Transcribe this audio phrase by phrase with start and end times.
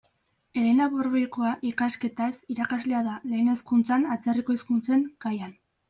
[0.61, 5.59] Elena Borboikoa, ikasketaz, irakaslea da, lehen hezkuntzan, atzerriko hizkuntzen gaian.